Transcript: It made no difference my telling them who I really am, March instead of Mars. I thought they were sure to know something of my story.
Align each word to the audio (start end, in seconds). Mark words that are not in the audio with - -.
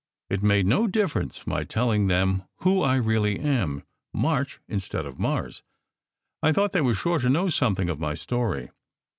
It 0.31 0.41
made 0.41 0.65
no 0.65 0.87
difference 0.87 1.45
my 1.45 1.63
telling 1.63 2.07
them 2.07 2.41
who 2.61 2.81
I 2.81 2.95
really 2.95 3.39
am, 3.39 3.83
March 4.15 4.59
instead 4.67 5.05
of 5.05 5.19
Mars. 5.19 5.61
I 6.41 6.51
thought 6.51 6.71
they 6.71 6.81
were 6.81 6.95
sure 6.95 7.19
to 7.19 7.29
know 7.29 7.49
something 7.49 7.87
of 7.87 7.99
my 7.99 8.15
story. 8.15 8.71